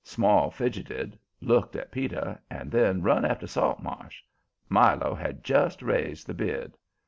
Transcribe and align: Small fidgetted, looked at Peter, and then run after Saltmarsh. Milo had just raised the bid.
Small 0.03 0.49
fidgetted, 0.49 1.15
looked 1.41 1.75
at 1.75 1.91
Peter, 1.91 2.39
and 2.49 2.71
then 2.71 3.03
run 3.03 3.23
after 3.23 3.45
Saltmarsh. 3.45 4.23
Milo 4.67 5.13
had 5.13 5.43
just 5.43 5.83
raised 5.83 6.25
the 6.25 6.33
bid. 6.33 6.75